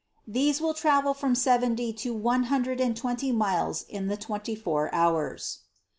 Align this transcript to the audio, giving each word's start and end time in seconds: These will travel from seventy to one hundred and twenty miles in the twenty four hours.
These 0.27 0.59
will 0.61 0.73
travel 0.73 1.13
from 1.13 1.35
seventy 1.35 1.93
to 1.93 2.11
one 2.11 2.45
hundred 2.45 2.81
and 2.81 2.97
twenty 2.97 3.31
miles 3.31 3.83
in 3.83 4.07
the 4.07 4.17
twenty 4.17 4.55
four 4.55 4.91
hours. 4.91 5.59